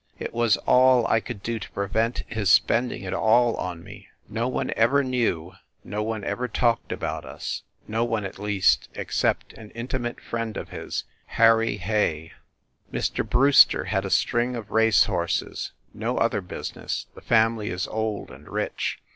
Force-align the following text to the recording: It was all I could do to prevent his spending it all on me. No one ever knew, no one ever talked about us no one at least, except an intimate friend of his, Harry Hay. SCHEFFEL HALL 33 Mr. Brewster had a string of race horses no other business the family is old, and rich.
It 0.17 0.33
was 0.33 0.57
all 0.57 1.05
I 1.05 1.19
could 1.19 1.43
do 1.43 1.59
to 1.59 1.69
prevent 1.73 2.23
his 2.25 2.49
spending 2.49 3.03
it 3.03 3.13
all 3.13 3.55
on 3.57 3.83
me. 3.83 4.07
No 4.27 4.47
one 4.47 4.71
ever 4.75 5.03
knew, 5.03 5.53
no 5.83 6.01
one 6.01 6.23
ever 6.23 6.47
talked 6.47 6.91
about 6.91 7.23
us 7.23 7.61
no 7.87 8.03
one 8.03 8.25
at 8.25 8.39
least, 8.39 8.89
except 8.95 9.53
an 9.53 9.69
intimate 9.75 10.19
friend 10.19 10.57
of 10.57 10.69
his, 10.69 11.03
Harry 11.37 11.77
Hay. 11.77 12.29
SCHEFFEL 12.91 12.91
HALL 12.97 12.99
33 12.99 12.99
Mr. 13.23 13.29
Brewster 13.29 13.83
had 13.83 14.03
a 14.05 14.09
string 14.09 14.55
of 14.55 14.71
race 14.71 15.03
horses 15.03 15.71
no 15.93 16.17
other 16.17 16.41
business 16.41 17.05
the 17.13 17.21
family 17.21 17.69
is 17.69 17.87
old, 17.87 18.31
and 18.31 18.49
rich. 18.49 18.97